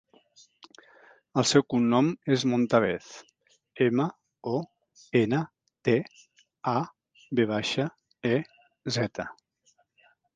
[1.39, 3.09] El seu cognom és Montavez:
[3.87, 4.07] ema,
[4.51, 4.61] o,
[5.19, 5.41] ena,
[5.89, 5.95] te,
[6.71, 6.75] a,
[7.41, 7.87] ve baixa,
[8.31, 8.33] e,
[8.97, 9.27] zeta.